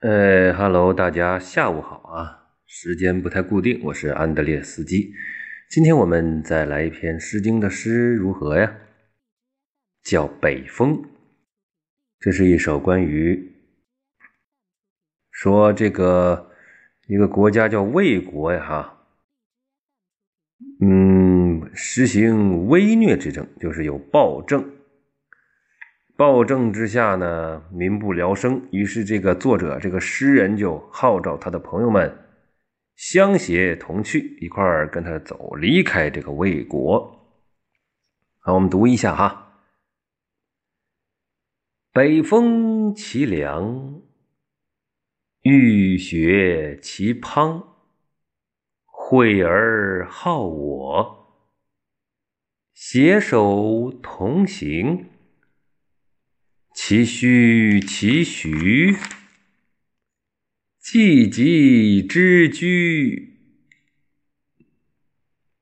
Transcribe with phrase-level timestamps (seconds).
[0.00, 5.12] 呃哈喽，大家下午好啊，时间不太固定，我是安德烈斯基。
[5.68, 8.76] 今天我们再来一篇《诗经》的诗，如何呀？
[10.04, 11.02] 叫《北风》，
[12.20, 13.56] 这是一首关于
[15.32, 16.52] 说这个
[17.08, 19.02] 一个国家叫魏国呀，哈，
[20.80, 24.77] 嗯，实行威虐之政，就是有暴政。
[26.18, 28.66] 暴政之下呢，民不聊生。
[28.72, 32.12] 于是，这个作者，这个诗人就号召他的朋友们
[32.96, 37.38] 相携同去，一块儿跟他走，离开这个魏国。
[38.40, 39.60] 好，我们读一下哈：
[41.92, 44.02] 北风其凉，
[45.42, 47.62] 雨雪其滂，
[48.86, 51.28] 惠而好我，
[52.74, 55.10] 携手同行。
[56.80, 58.94] 其虚其徐，
[60.80, 63.34] 寂寂之居。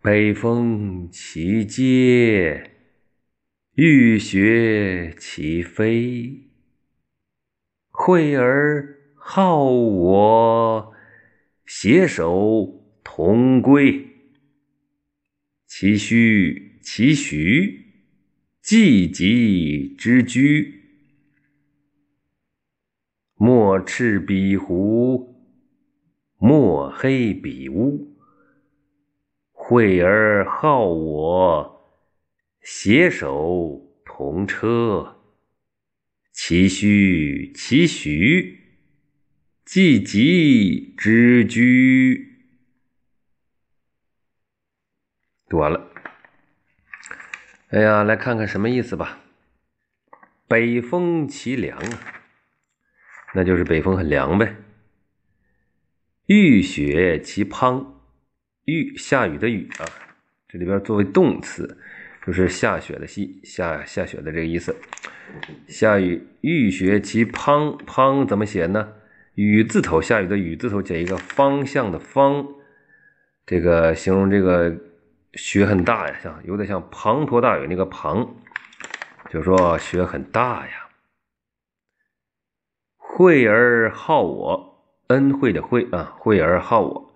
[0.00, 2.64] 北风其嗟，
[3.74, 6.48] 欲雪其飞。
[7.90, 10.94] 惠而好我，
[11.66, 14.08] 携手同归。
[15.66, 17.84] 其虚其徐，
[18.64, 20.81] 寂寂之居。
[23.44, 25.34] 墨赤比狐，
[26.38, 28.16] 墨黑比乌。
[29.50, 32.06] 惠而好我，
[32.60, 35.16] 携手同车。
[36.30, 38.60] 其虚其徐，
[39.66, 42.44] 寂寂之居。
[45.48, 45.90] 读完了。
[47.70, 49.18] 哎呀，来看看什么意思吧。
[50.46, 52.21] 北风其凉啊。
[53.34, 54.56] 那就是北风很凉呗。
[56.26, 57.84] 雨雪其滂，
[58.64, 59.84] 雨下雨的雨啊，
[60.48, 61.78] 这里边作为动词，
[62.26, 64.76] 就是下雪的西下下雪的这个意思。
[65.66, 68.92] 下雨，雨雪其滂，滂怎么写呢？
[69.34, 72.46] 雨字头，下雨的雨字头加一个方向的方，
[73.46, 74.76] 这个形容这个
[75.34, 78.28] 雪很大呀，像有点像滂沱大雨那个滂，
[79.30, 80.81] 就说雪很大呀。
[83.22, 87.14] 惠而好我，恩惠的惠啊，惠而好我。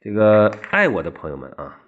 [0.00, 1.78] 这个爱我的朋友们啊，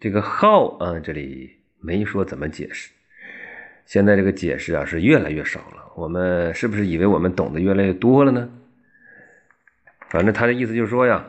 [0.00, 1.50] 这个好啊，这里
[1.80, 2.92] 没说怎么解释。
[3.86, 5.90] 现在这个解释啊是越来越少了。
[5.96, 8.48] 我们是不是以为我们懂得越来越多了呢？
[10.10, 11.26] 反正他的意思就是说呀，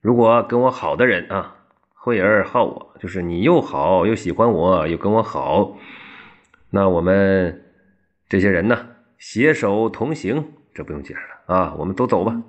[0.00, 1.58] 如果跟我好的人啊，
[1.92, 5.76] 惠而好我，就是你又好又喜欢我又跟我好，
[6.70, 7.60] 那我们。
[8.34, 12.42] 这些人呢，携手同行，这不用解释了啊，我们都走吧。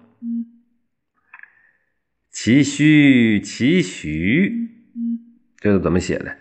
[2.31, 4.67] 其虚其徐，
[5.57, 6.39] 这是怎么写的？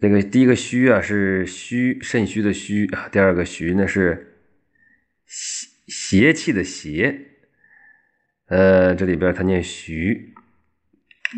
[0.00, 4.40] 这个第一个虚啊是虚肾虚的虚啊，第二个徐呢是
[5.24, 7.28] 邪邪气的邪。
[8.46, 10.34] 呃，这里边它念徐，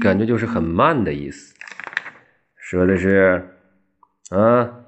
[0.01, 1.55] 感觉就是很慢的意思，
[2.57, 3.47] 说的是
[4.31, 4.85] 啊。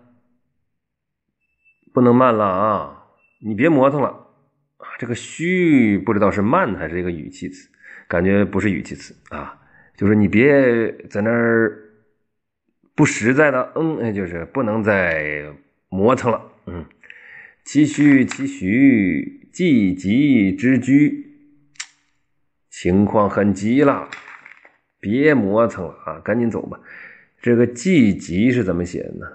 [1.98, 3.06] 不能慢了啊！
[3.40, 4.28] 你别磨蹭了
[5.00, 7.68] 这个虚不知道是慢还是一个语气词，
[8.06, 9.58] 感觉不是语气词啊。
[9.96, 11.76] 就是你别在那儿
[12.94, 15.52] 不实在的，嗯，哎，就是不能再
[15.88, 16.86] 磨蹭了，嗯。
[17.64, 21.32] 其虚其徐，寂急之居，
[22.70, 24.08] 情况很急了，
[25.00, 26.78] 别磨蹭了啊，赶紧走吧。
[27.42, 29.26] 这个寂急是怎么写的呢？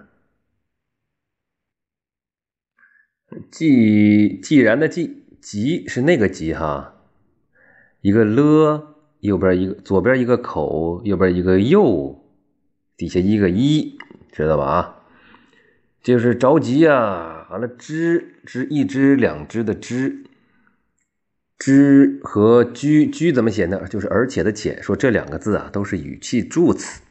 [3.51, 6.95] 既既然的既，急是那个急哈，
[8.01, 12.23] 一个了，右边一个，左边一个口，右边一个又，
[12.97, 13.97] 底下一个一，
[14.31, 14.95] 知道吧啊？
[16.01, 17.47] 就是着急呀。
[17.51, 20.23] 完了，知知一知两知的知，
[21.59, 23.87] 知和居居怎么写呢？
[23.87, 27.01] 就是而且的且，说这两个字啊都是语气助词。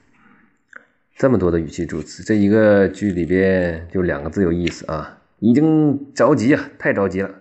[1.17, 5.22] 这么多的语气助词，这一个句里边就两个字有意思啊。
[5.43, 7.41] 已经着急啊，太着急了。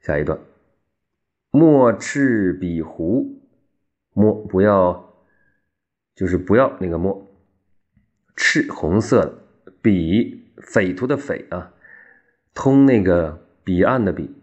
[0.00, 0.40] 下一段，
[1.50, 3.42] 莫赤彼狐，
[4.14, 5.12] 莫不要，
[6.14, 7.30] 就是不要那个莫，
[8.34, 11.74] 赤红色的，彼匪徒的匪啊，
[12.54, 14.34] 通那个彼岸的彼，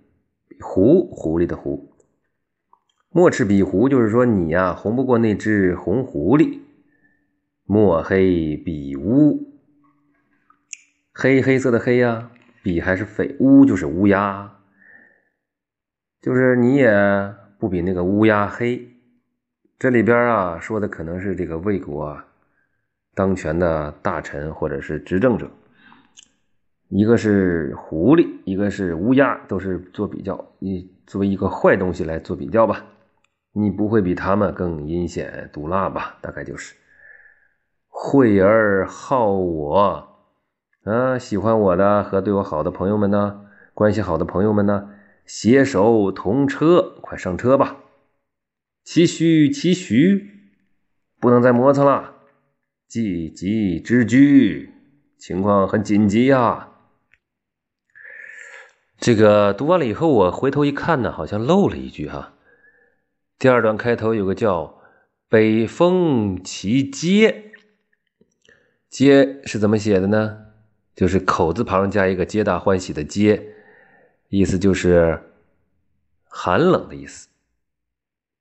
[0.62, 1.92] 狐狐狸的狐，
[3.10, 6.60] 莫赤彼狐，就是说你呀，红不过那只红狐狸。
[7.66, 9.54] 墨黑彼乌，
[11.12, 12.30] 黑黑色的黑呀。
[12.64, 14.50] 比还是匪乌就是乌鸦，
[16.22, 16.90] 就是你也
[17.60, 18.90] 不比那个乌鸦黑。
[19.78, 22.26] 这里边啊说的可能是这个魏国啊
[23.14, 25.52] 当权的大臣或者是执政者，
[26.88, 32.86] 一个是狐狸，一个是乌鸦，都是做比较，你作为一个坏东西来做比较吧。
[33.52, 36.18] 你不会比他们更阴险毒辣吧？
[36.22, 36.74] 大概就是。
[37.88, 40.13] 惠而好我，
[40.84, 44.90] 啊，喜欢我的和对我好的朋友们呢，关系好的朋友们呢，
[45.26, 47.78] 携手同车，快上车吧。
[48.84, 50.52] 其虚其徐，
[51.22, 52.16] 不能再磨蹭了。
[52.90, 54.74] 急急之居，
[55.18, 56.68] 情况很紧急呀。
[58.98, 62.34] 这个读完了以后，我回头一看呢，好像漏了一句哈。
[63.40, 64.82] 第二段开头有个叫
[65.30, 67.54] “北风其街”。
[68.92, 70.43] 街是怎么写的呢？
[70.96, 73.42] 就是口字旁加一个皆大欢喜的皆，
[74.30, 75.20] 意思就是
[76.26, 77.28] 寒冷的意思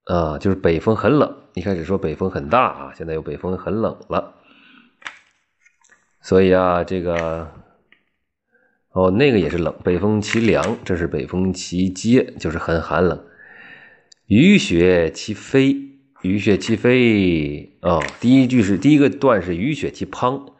[0.04, 1.36] 啊，就是北风很冷。
[1.54, 4.34] 一开始说北风很大啊，现在又北风很冷了。
[6.20, 7.50] 所以啊，这个
[8.92, 13.24] 哦，那个也是冷，北风其凉，这是北风其接，就是很寒冷。
[14.26, 15.88] 雨雪其飞。
[16.22, 20.51] 雨雪其飞啊，第一句是第一个段是雨雪其滂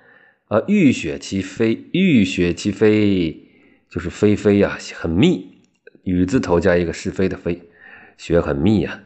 [0.53, 3.49] 啊，雨雪其飞，雨雪其飞
[3.89, 5.63] 就是飞飞呀，很密，
[6.03, 7.71] 雨字头加一个是非的非，
[8.19, 9.01] 雪很密呀。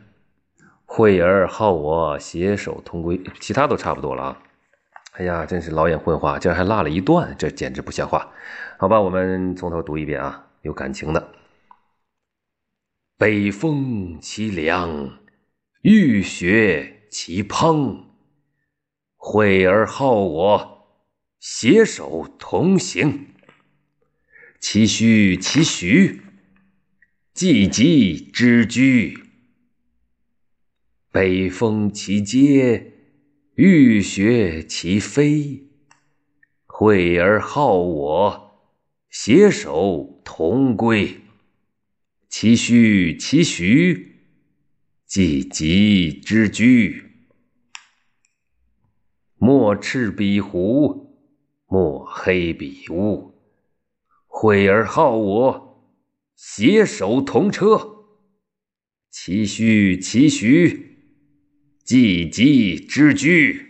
[0.84, 4.42] 惠而好我，携手同归，其他都差不多了啊。
[5.12, 8.32] 哎呀，真是老眼昏花，竟然还落了一段，这简直不像话。
[8.76, 11.28] 好吧，我们从头读一遍啊，有感情的。
[13.16, 15.20] 北风其凉。
[15.82, 17.98] 欲雪其滂，
[19.14, 20.75] 惠而好我，
[21.38, 23.28] 携手同行。
[24.58, 26.20] 其虚其徐，
[27.32, 29.18] 济济之居。
[31.10, 32.92] 北风其嗟，
[33.54, 35.62] 欲雪其飞。
[36.64, 38.72] 惠而好我，
[39.08, 41.20] 携手同归。
[42.28, 44.14] 其虚其徐。
[45.06, 47.04] 济急之居，
[49.36, 51.05] 莫赤彼狐，
[51.66, 53.34] 墨黑彼乌。
[54.26, 55.92] 惠而好我，
[56.34, 58.04] 携手同车。
[59.10, 60.98] 其虚其徐，
[61.82, 63.65] 济急之居。